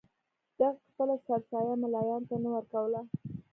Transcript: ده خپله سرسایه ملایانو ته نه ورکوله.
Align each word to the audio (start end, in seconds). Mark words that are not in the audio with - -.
ده 0.59 0.67
خپله 0.89 1.15
سرسایه 1.25 1.73
ملایانو 1.83 2.27
ته 2.29 2.35
نه 2.43 2.49
ورکوله. 2.55 3.01